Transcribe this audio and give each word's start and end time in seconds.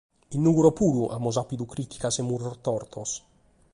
In 0.35 0.41
Nùgoro 0.45 0.71
puru 0.79 1.03
amus 1.15 1.35
àpidu 1.41 1.63
crìticas 1.73 2.15
e 2.21 2.23
murros 2.27 2.57
tortos! 2.65 3.11